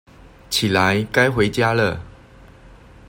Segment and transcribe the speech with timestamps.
[0.49, 2.03] 起來，該回家了